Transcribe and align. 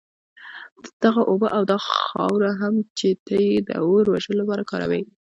دغه 1.03 1.21
اوبه 1.31 1.47
او 1.57 1.63
دا 1.71 1.77
خاوره 1.93 2.51
هم 2.61 2.75
چي 2.97 3.09
ته 3.25 3.35
ئې 3.45 3.53
د 3.67 3.69
اور 3.81 4.03
وژلو 4.13 4.39
لپاره 4.41 4.63
كاروې 4.71 5.01